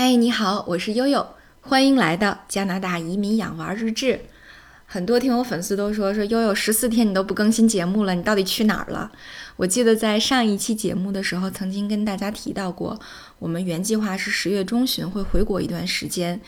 [0.00, 1.26] 嗨，你好，我是悠悠，
[1.60, 4.20] 欢迎来到加拿大移民养娃日志。
[4.86, 9.10] 很多听友粉丝都说说悠悠十四天你都不更新节目了，你到底去哪儿了？
[9.56, 12.96] 我记得在上一期节目的时候，曾经跟大家提到过，
[13.40, 16.40] 我们原计划是十月中旬会回国一段时间，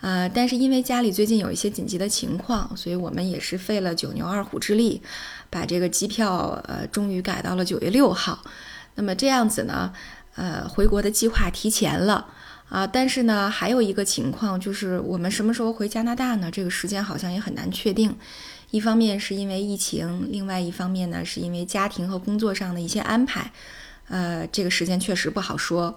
[0.00, 5.02] 呃，但是因为家里最近有一些紧急的情况，所以我们也是费了九牛二虎之力，
[5.50, 8.44] 把这个机票呃终于改到了九月六号。
[8.94, 9.92] 那么这样子呢，
[10.36, 12.28] 呃，回国的计划提前了。
[12.72, 16.50] 啊，但是呢，还有一个情况就是我们什么时候回加拿大呢？
[16.50, 18.16] 这个时间好像也很难确定。
[18.70, 23.52] 一方面是因为疫情，另外一方面呢，是因为家庭和工作上的一些安排。
[24.08, 25.94] 呃，这个时间确实不好说。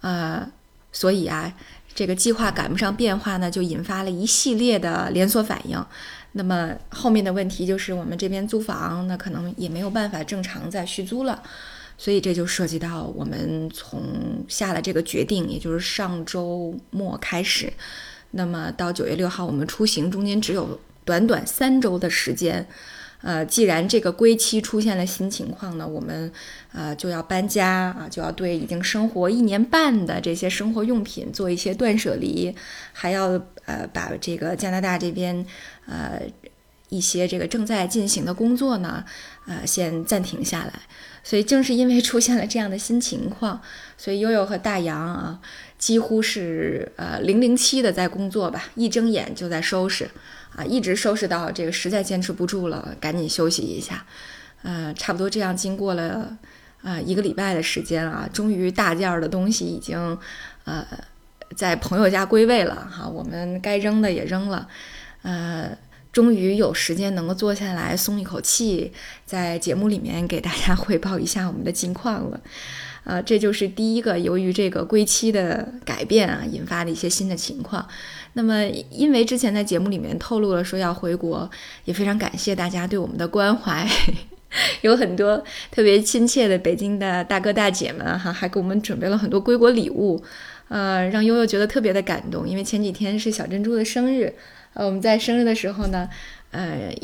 [0.00, 0.44] 呃，
[0.90, 1.54] 所以啊，
[1.94, 5.80] 这个计划赶不上变化呢，就引发了一系列的连锁反应。
[6.32, 11.40] 那么后面的问题就是，我们这边租房，那可能也没有办法正常再续租了。
[12.02, 14.02] 所以这就涉及到我们从
[14.48, 17.70] 下了这个决定，也就是上周末开始，
[18.30, 22.66] 那么到九月六号我们出行中间只有短短三周的时间，
[23.20, 26.32] 呃，既然这个归期出现了新情况呢，我们
[26.72, 32.54] 呃就要搬家啊，就要对已经生活一年半的这些生活用品做一些断舍离，
[32.94, 35.44] 还要呃把这个加拿大这边
[35.84, 36.22] 呃
[36.90, 39.04] 一些这个正在进行的工作呢，
[39.46, 40.72] 呃先暂停下来。
[41.22, 43.60] 所以正是因为出现了这样的新情况，
[43.98, 45.38] 所以悠悠和大洋啊，
[45.78, 50.10] 几乎是呃零零七的在工作吧，一睁眼就在收拾，
[50.56, 54.06] 啊，一直收拾到这个实在坚持不住了，赶紧休息一下，
[54.62, 56.38] 呃，差不多这样经过了
[56.82, 60.18] 啊一个礼拜的时间啊，终于大件儿的东西已经
[60.64, 60.86] 呃
[61.54, 64.66] 在朋友家归位了哈，我们该扔的也扔了，
[65.20, 65.76] 呃。
[66.12, 68.92] 终于有时间能够坐下来松一口气，
[69.24, 72.40] 在节目里面给大家汇报一下我们的近况了。
[73.04, 77.86] 呃，这就是第一个由于这个归期的改变啊，引发的一些新的情况。
[78.34, 81.50] 那么，因为之前在节目里面透露了说要回国，
[81.86, 83.88] 也非常感谢大家对我们的关怀，
[84.82, 90.22] 有很多特别亲切的北京的大哥大姐们哈，还给我们准备了很多归国礼物，
[90.68, 92.48] 呃，让悠悠觉得特别的感动。
[92.48, 94.34] 因为前几天是小珍珠的生日。
[94.72, 96.08] 呃，我们在生日的时候呢，
[96.52, 96.94] 呃，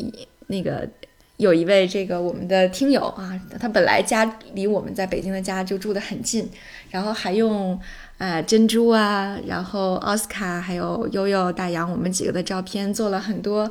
[0.47, 0.87] 那个
[1.35, 6.49] 有一位这个我们的听友啊，他本来家离我们在北京的家就住得很近，
[6.91, 7.77] 然后还用
[8.19, 13.69] 呃珍珠啊，然后奥斯卡还有悠悠大洋我们几个的照片做了很多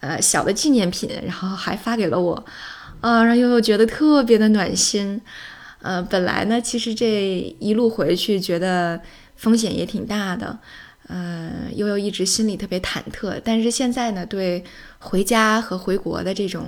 [0.00, 2.44] 呃小的纪念品，然后还发给了我，
[3.04, 5.20] 啊，让悠悠觉得特别的暖心。
[5.82, 8.98] 呃，本来呢，其实这一路回去觉得
[9.36, 10.58] 风险也挺大的。
[11.08, 14.64] 呃，悠悠一直心里特别忐忑，但是现在呢，对
[15.00, 16.64] 回家和回国的这种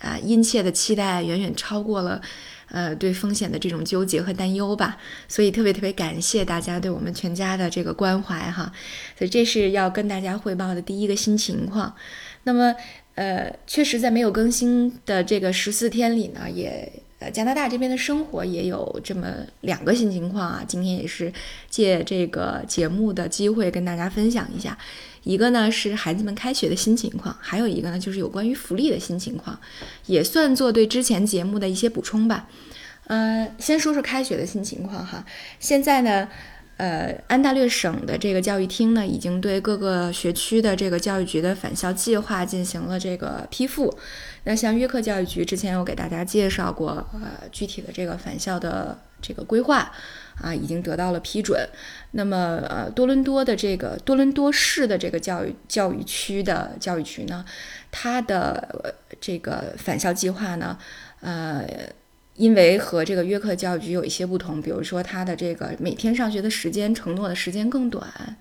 [0.00, 2.20] 啊殷切的期待，远远超过了
[2.68, 4.98] 呃对风险的这种纠结和担忧吧。
[5.26, 8.70] 所以特别特别感谢大家对我们全家的这个关怀哈。
[9.18, 11.94] 所以这是要跟大家汇报的第一个新情况。
[12.42, 12.74] 那么
[13.14, 17.30] 呃，确实在没有更新的这个十四天里呢，也呃。
[17.30, 19.28] 加拿大这边的生活也有这么
[19.60, 21.32] 两个新情况啊，今天也是
[21.70, 24.76] 借这个节目的机会跟大家分享一下。
[25.22, 29.58] 一个呢是孩子们开学的新情况，还有一个呢就是有关于福利的新情况，
[30.06, 32.48] 也算作对之前节目的一些补充吧。
[33.06, 35.24] 嗯，先说说开学的新情况哈，
[35.60, 36.28] 现在呢。
[36.76, 43.96] 呃，安大略省的这个教育厅呢，已经对各个学区的这个教育局的返校计划进行了这个批复。
[44.42, 49.92] 那像约克教育局之前有给大家介绍过，呃，具体的这个返校的这个规划
[50.42, 51.64] 啊，已经得到了批准。
[52.10, 57.44] 那么，呃，多伦多的这个多伦多市的这个教育教育区的教育局呢，
[57.92, 60.76] 它的这个返校计划呢，
[61.20, 61.64] 呃。
[62.36, 68.36] 因为和这个约克教育局有一些不同，比如说他的这个每天上学的时间承诺的时间更短，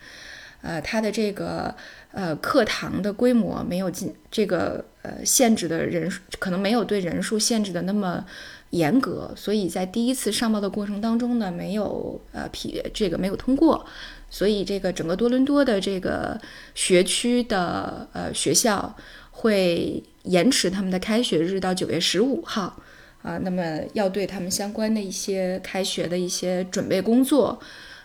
[0.62, 1.76] 呃，他的这个
[2.12, 8.26] 呃课堂的规模没有进这个呃限制的人数，可能没有对人数限制的那么
[8.72, 13.86] 严格，所以在第一次上报的过程当中呢，没有呃批这个没有通过，
[14.28, 16.42] 所以这个整个多伦多的这个
[16.74, 18.95] 学区的呃学校
[19.30, 22.81] 会延迟他们的开学日到九月十五号。
[23.24, 27.58] 啊，那么要对他们相关的一些开学的一些准备工作，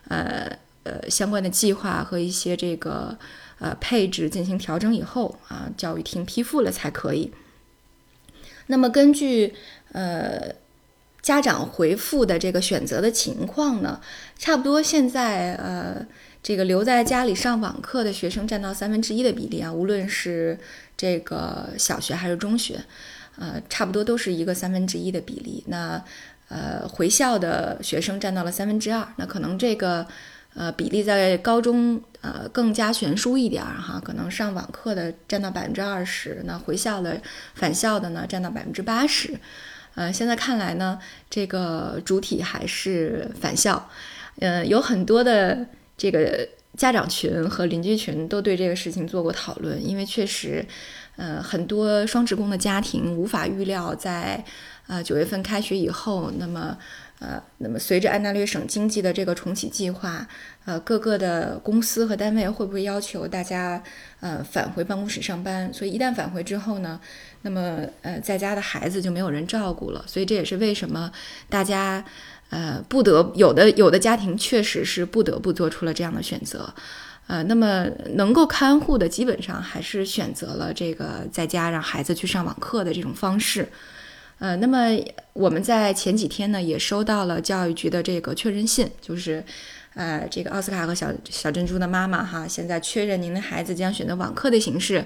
[0.07, 0.49] 呃
[0.85, 3.19] 呃相关的计划和一些这个
[3.59, 7.33] 呃配置进行调整以后啊，教育厅批复了才可以。
[8.69, 9.55] 那么根据
[9.91, 10.55] 呃
[11.21, 14.01] 家长回复的这个选择的情况呢，
[14.39, 16.07] 差不多现在呃
[16.45, 20.57] 这个留在家里上网课的学生占到三分之一的比例啊，无论是
[20.97, 22.79] 这个小学还是中学。
[23.39, 25.63] 呃，差不多都是一个三分之一的比例。
[25.69, 26.03] 那，
[26.49, 29.07] 呃，回校的学生占到了三分之二。
[29.17, 30.07] 那可能这个，
[30.55, 37.21] 呃，比例在高中呃更加悬殊一点儿哈，可能上网课的占到百分之二十，那回校的
[37.55, 39.39] 返校的呢占到百分之八十。
[39.95, 40.99] 呃，现在看来呢，
[41.29, 43.89] 这个主体还是返校。
[44.41, 50.65] 呃，有很多的这个家长群和邻居群都对这个事情做过讨论，因为确实，
[51.19, 54.43] 呃，很多双职工的家庭无法预料在
[54.87, 56.79] 呃九月份开学以后，那么。
[57.21, 60.25] 呃，那么随着安大略省经济的这个重启计划，
[60.65, 63.83] 呃，各个的公司和单位会不会要求大家
[64.21, 65.75] 呃返回办公室上班？
[65.75, 67.01] 所以一旦返回之后呢，
[67.43, 70.05] 那么呃在家的孩子就没有人照顾了。
[70.07, 71.11] 所以这也是为什么
[71.49, 72.05] 大家
[72.51, 76.73] 呃不得有的有的家庭确实是不得不做出了这样的选择。
[77.29, 77.85] 呃，那么
[78.15, 83.69] 能够看护的基本上还是选择了这个在家让孩子去上网课的这种方式。
[84.39, 84.99] 呃，那么
[85.35, 89.45] 我们在前几天呢，也收到了教育局的这个确认信，就是，
[89.95, 95.05] 呃，这个奥斯卡和小小珍珠的妈妈哈，现在确认您的孩子将选择网课的形式。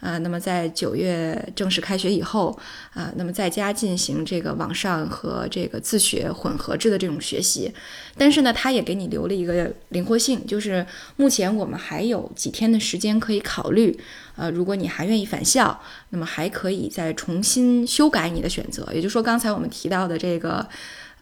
[0.00, 2.56] 啊，那么在九月正式开学以后，
[2.94, 7.72] 啊，那么在家进行这个网上和这个自学混合制的这种学习，
[8.16, 10.86] 但是呢，他也给你留了一个灵活性，就是
[11.16, 13.98] 目前我们还有几天的时间可以考虑，
[14.36, 15.80] 呃，如果你还愿意返校，
[16.10, 20.66] 那么还可以再重新修改你的选择，也就是说，刚才我们提到的这个。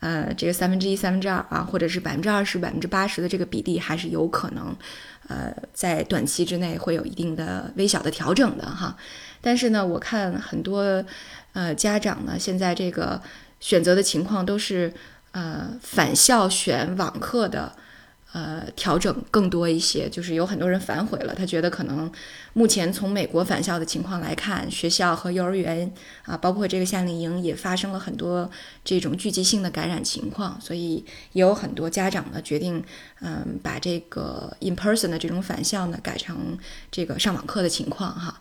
[0.00, 4.76] 呃，这个三分之一、三分之二啊，或者是百分之二十、百分之八十的这个比例，还是有可能，
[5.28, 8.96] 呃，在短期之内会有一定的微小的调整的哈。
[9.40, 11.04] 但是呢，我看很多
[11.52, 13.20] 呃家长呢，现在这个
[13.60, 14.92] 选择的情况都是
[15.32, 17.72] 呃返校选网课的。
[18.36, 21.34] 呃，调整更多一些，就是有很多人反悔了。
[21.34, 22.12] 他觉得可能
[22.52, 25.90] 目前从美国返校的情况来看，学校和幼儿园
[26.26, 28.50] 啊，包括这个夏令营也发生了很多
[28.84, 31.02] 这种聚集性的感染情况，所以
[31.32, 32.84] 也有很多家长呢决定，
[33.22, 36.58] 嗯，把这个 in person 的这种返校呢改成
[36.90, 38.38] 这个上网课的情况哈。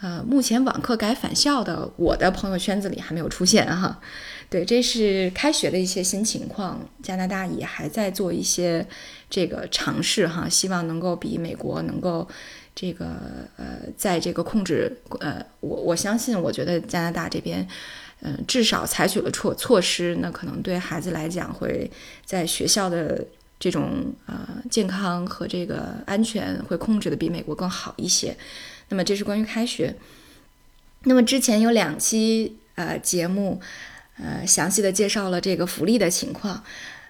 [0.00, 4.00] 呃，目前网课改返校的，我的朋友圈子里还没有出现哈。
[4.48, 8.86] 对，这是开学的一些新情况，加拿大也还在做一些
[9.28, 12.26] 这个尝试哈，希望能够比美国能够
[12.74, 13.14] 这个
[13.56, 17.68] 呃，在这个控制呃，我我相信，我觉得加拿大这边
[18.22, 21.90] 嗯，至少采取了措措施，那可能对孩子来讲会
[22.24, 23.22] 在学校的
[23.58, 28.34] 这种呃健康和这个安全会控制的比美国更好一些。
[28.90, 29.96] 那么这是关于开学。
[31.04, 33.60] 那么之前有两期呃节目。
[34.22, 36.62] 呃，详细的介绍了这个福利的情况，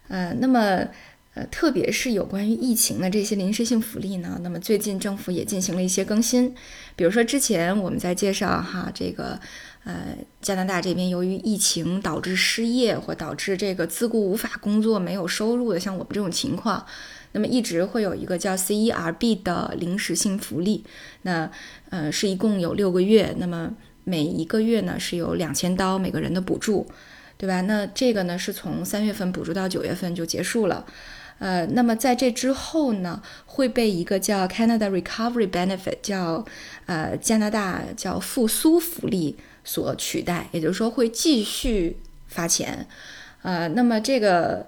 [0.06, 0.86] 呃，那么
[1.34, 6.54] 呃，特别是有关于疫情的这些临时性福利呢，那么最近政府也进行了一些更新，
[6.94, 9.40] 比如说之前我们在介绍哈，这个
[9.84, 16.84] 呃，加拿大这边由于疫情导致失业或导致这个自雇无法工作没有收入的，像我们这种情况，
[17.32, 20.84] 那么一直会有一个叫 CERB 的临时性福利，
[21.22, 21.50] 那
[21.90, 23.74] 呃是一共有六个月，那么。
[24.02, 26.86] 每一个月呢是有两千刀每个人的补助，
[27.36, 27.60] 对吧？
[27.60, 30.86] 那这个呢是从三月份补助到九月份就结束了，
[31.38, 36.44] 呃，那么在这之后呢会被一个叫 Canada Recovery Benefit，叫
[36.86, 41.98] 呃加拿大叫复苏福利所取代，也就是说会继续
[42.28, 42.86] 发钱，
[43.42, 44.66] 呃，那么这个。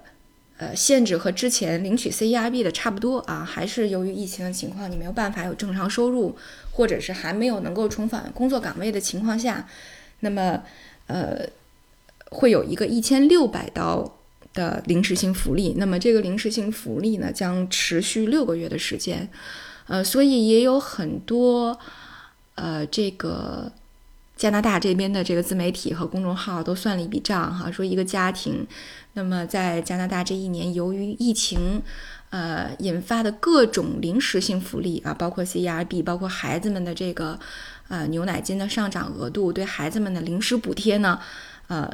[0.59, 6.37] 呃，限制和之前领取 CERB 的差不多啊，还是由于疫情的情况，你没有办法有正常收入，
[6.71, 9.67] 或者是还没有能够重返工作岗位的情况下，
[10.19, 10.61] 那么
[11.07, 11.43] 呃，
[12.29, 14.15] 会有一个一千六百刀
[14.53, 15.73] 的临时性福利。
[15.75, 19.27] 那么这个临时性福利呢，将持续六个月的时间。
[19.87, 21.77] 呃，所以也有很多
[22.55, 23.71] 呃这个。
[24.35, 28.65] 加拿大这边的这个自媒体和公众号都算了一笔账，哈，说一个家庭，
[29.13, 31.81] 那么在加拿大这一年，由于疫情，
[32.31, 37.39] 呃引发的各种临时性福利啊，包括 CERB，包括孩子们的这个
[37.87, 41.19] 呃牛奶金的上涨额度，对孩子们的临时补贴呢，
[41.67, 41.89] 呃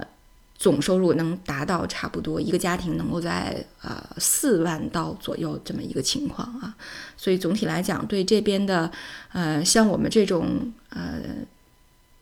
[0.57, 6.73] 总收入能达到差不多一个家庭能够在呃四万刀左右这么一个情况啊，
[7.17, 8.89] 所以总体来讲，对这边的
[9.33, 11.21] 呃像我们这种呃。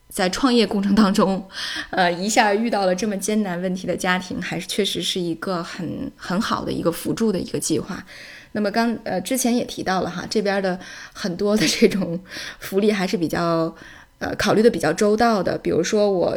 [0.09, 1.47] 在创业过程当中，
[1.91, 8.03] 呃，一下遇到了这么艰难问题的家庭，还是确实是一个很很好的一个辅助的一个计划。
[8.53, 10.79] 那么刚呃之前也提到了哈，这边的
[11.13, 12.19] 很多的这种
[12.59, 13.75] 福利还是比较
[14.19, 15.57] 呃考虑的比较周到的。
[15.57, 16.35] 比如说我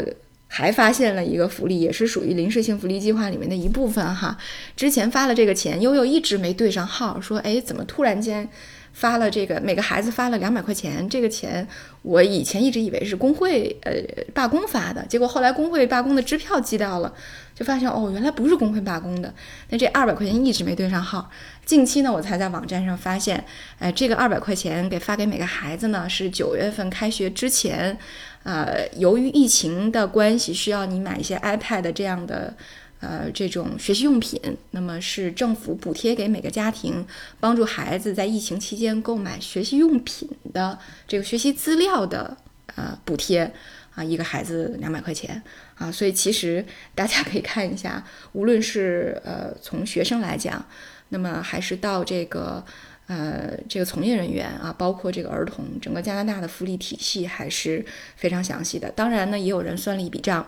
[0.49, 4.37] 还发现了一个福利，也是属于临时性福利计划里面的一部分哈。
[4.77, 8.49] 之前发了这个钱，悠悠一直没对上号，说哎怎么突然间。
[8.93, 11.67] 发了这个每个孩子发了两百块钱，这个钱
[12.03, 13.93] 我以前一直以为是工会呃
[14.35, 17.13] 罢工发的，结果后来工会罢工的支票寄到了，
[17.55, 19.33] 就发现哦原来不是工会罢工的，
[19.71, 21.31] 那这二百块钱一直没对上号。
[21.65, 23.45] 近期呢我才在网站上发现，
[23.79, 27.97] 哎这个二百块钱给发给每个孩子呢是九月份开学之前，
[28.43, 32.55] 呃由于疫情的关系需要你买一些 iPad 这样的。
[33.01, 34.39] 呃，这种学习用品，
[34.73, 37.07] 那么是政府补贴给每个家庭，
[37.41, 40.79] 帮助孩子在疫情期间购买学习用品的
[41.09, 42.37] 这个学习资料的
[42.75, 43.51] 呃补贴
[43.95, 45.43] 啊，一个孩子两百块钱
[45.77, 46.63] 啊，所以其实
[46.95, 50.63] 大家可以看一下，无论是呃从学生来讲，
[51.09, 52.63] 那么还是到这个
[53.07, 57.83] 呃这个从业人员啊，包括这个儿童，整个加拿大的福利体系还是
[58.17, 58.91] 非常详细的。
[58.91, 60.47] 当然呢，也有人算了一笔账。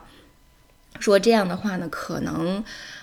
[1.00, 2.62] 说这样的话呢，可能，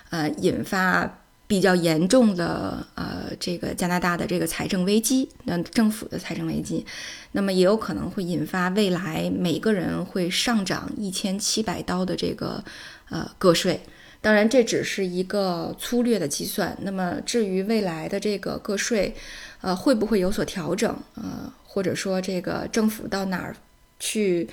[0.10, 6.86] 呃，引发比较严重的呃这个加拿大的这个财政危机，那政府的财政危机，
[7.32, 12.64] 那么也有可能会引发未来每个人会上涨一千七百刀的这个
[13.10, 13.82] 呃个税。
[14.22, 16.78] 当然，这只是一个粗略的计算。
[16.82, 19.16] 那么至于未来的这个个税，
[19.62, 20.96] 呃，会不会有所调整？
[21.16, 23.56] 呃，或者说这个政府到哪儿
[24.00, 24.48] 去，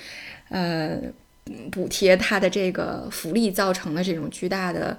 [0.49, 0.99] 呃？
[1.71, 4.97] 补贴他的这个福利造成的这种巨大的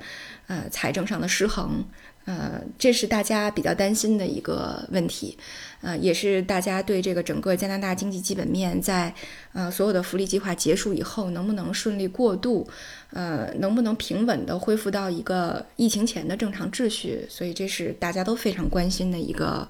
[0.47, 1.83] 呃财政上的失衡，
[2.25, 5.37] 呃，这是大家比较担心的一个问题，
[5.81, 9.13] 呃，也是大家对这个整个加拿大经济基本面在
[9.53, 12.67] 呃所有的福利计划结束以后能不能顺利过渡，
[13.11, 19.67] 呃，能不能平稳的恢复到一个疫情前的正常秩序，所以这是大家都非常关心的一个。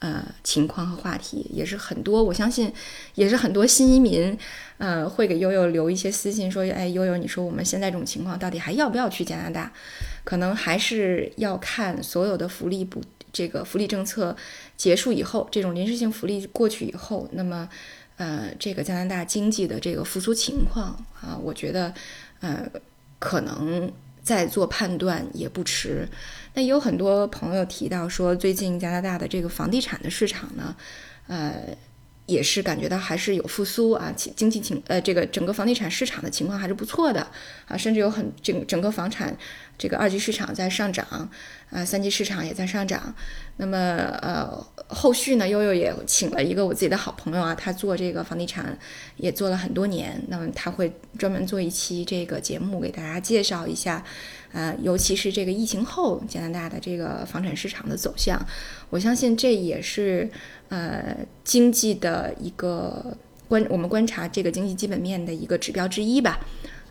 [0.00, 2.72] 呃，情况和话题也是很多，我相信
[3.16, 4.38] 也是很多新移民，
[4.78, 9.72] 呃，会给悠悠留一些私信，说，哎，悠悠，你说我们现在这种情况，到底还要不要去加拿大？
[10.22, 13.02] 可能还是要看所有的福利补
[13.32, 14.36] 这个福利政策
[14.76, 17.68] 结束以后，这种临时性福利过去以后，那么，
[18.18, 21.92] 呃，这个加拿大经济的这个复苏情况啊，我觉得，
[22.40, 22.70] 呃，
[23.18, 23.90] 可能。
[24.28, 26.06] 再做判断也不迟。
[26.52, 30.76] 那有很多朋友提到说，最近加拿大的这个房地产的市场呢，
[31.28, 31.54] 呃，
[32.28, 37.26] 也是感觉到还是有复苏啊，经济情呃，这个整个房地产市场的情况还是不错的
[37.66, 39.36] 啊，甚至有很整整个房产
[39.76, 41.28] 这个二级市场在上涨。
[41.70, 43.14] 啊，三级市场也在上涨。
[43.58, 43.76] 那么，
[44.22, 48.78] 呃，后续呢，悠悠也请了一个我自己的好朋友啊，他做这个房地产
[49.16, 50.18] 也做了很多年。
[50.28, 54.02] 那么他会专门做一期这个节目，给大家介绍一下，
[54.52, 58.40] 呃，尤其是这个疫情后加拿大的这个房产市场的走向。
[58.90, 60.28] 我相信这也是
[60.68, 63.16] 呃经济的一个
[63.48, 66.40] 观，我们观察这个经济基本面的一个指标之一吧。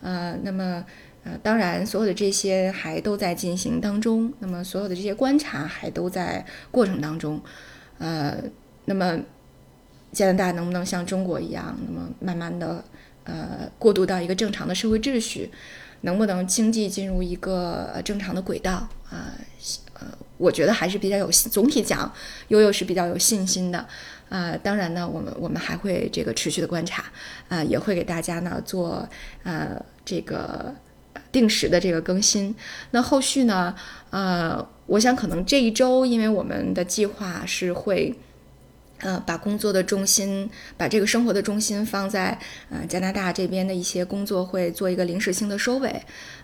[0.01, 0.85] 呃，那么。
[1.23, 4.31] 呃，当然，所有的这些还都在进行当中。
[4.39, 7.41] 那么，所有的这些观察还都在过程当中。
[7.97, 8.41] 呃，
[8.85, 9.19] 那么
[10.13, 12.81] 加拿大能不能像中国一样，那么慢慢的
[13.25, 15.51] 呃过渡到一个正常的社会秩序？
[16.07, 18.87] 能不能经济进入一个正常的轨道？
[19.11, 19.35] 啊，
[19.93, 22.09] 呃，我觉得还是比较有总体讲，
[22.47, 23.85] 悠悠是比较有信心的。
[24.29, 27.03] 啊，当然呢，我们我们还会这个持续的观察，
[27.49, 29.07] 啊，也会给大家呢做
[29.43, 30.73] 呃这个。
[31.29, 32.55] 定时的这个更新，
[32.91, 33.75] 那后续呢？
[34.11, 38.15] 呃，我想可能这一周，因为我们的计划是会，
[38.99, 42.37] 呃，把工作的重心，把这个生活的重心放在
[42.69, 45.89] 呃加拿大这边的一些工作会做一个临时性的收尾，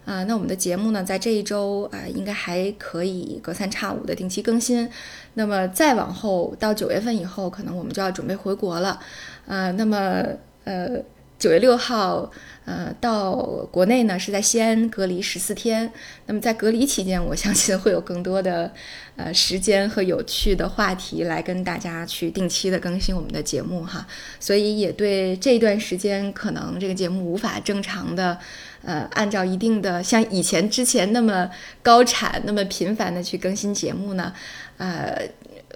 [0.06, 4.88] 啊，那我们的节目呢，在这一周啊，应该还可以隔三差五的定期更新。
[5.34, 9.00] 那么再往后到九月份以后，可能我们就要准备回国了，
[9.48, 10.24] 呃，那么
[10.64, 11.02] 呃。
[11.44, 12.32] 九月六号，
[12.64, 13.36] 呃，到
[13.70, 15.92] 国内呢是在西安隔离十四天。
[16.26, 18.72] 那么在隔离期间，我相信会有更多的
[19.18, 24.08] 呃时间和有趣的话题来跟大家去定期的更新我们的节目哈。
[24.40, 28.40] 所以也对这段时间可能这个节目无法正常的
[28.82, 31.50] 呃按照一定的像以前之前那么
[31.82, 34.34] 高产那么频繁的去更新节目呢，
[34.78, 35.28] 呃。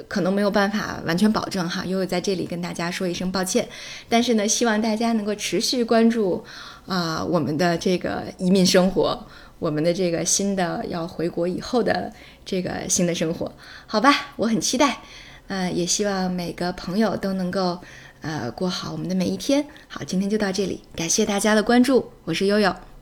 [0.08, 3.68] 可能没有办法完全保证哈，悠悠在这里跟大家说一声抱歉。
[4.08, 6.44] 但是呢，希望大家能够持续关注
[6.86, 9.26] 啊我们的这个移民生活，
[9.60, 12.14] 我们的这个新的要回国以后的
[12.46, 13.52] 这个新的生活，
[13.88, 14.14] 好吧？
[14.36, 15.00] 我很期待，
[15.48, 17.80] 呃，也希望每个朋友都能够
[18.22, 19.66] 呃过好我们的每一天。
[19.88, 22.97] 好，今天就到这里，感谢大家的关注，我是悠悠。